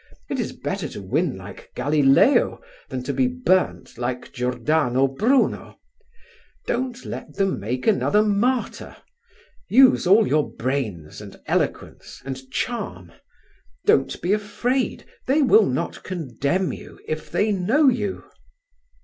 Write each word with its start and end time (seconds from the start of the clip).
It 0.31 0.39
is 0.39 0.51
better 0.51 0.87
to 0.87 1.01
win 1.03 1.37
like 1.37 1.71
Galileo 1.75 2.59
than 2.89 3.03
to 3.03 3.13
be 3.13 3.27
burnt 3.27 3.99
like 3.99 4.33
Giordano 4.33 5.07
Bruno. 5.07 5.77
Don't 6.65 7.05
let 7.05 7.35
them 7.35 7.59
make 7.59 7.85
another 7.85 8.23
martyr. 8.23 8.97
Use 9.69 10.07
all 10.07 10.27
your 10.27 10.49
brains 10.51 11.21
and 11.21 11.39
eloquence 11.45 12.19
and 12.25 12.49
charm. 12.49 13.11
Don't 13.85 14.19
be 14.23 14.33
afraid. 14.33 15.05
They 15.27 15.43
will 15.43 15.67
not 15.67 16.01
condemn 16.01 16.73
you 16.73 16.99
if 17.07 17.29
they 17.29 17.51
know 17.51 17.87
you." 17.87 18.23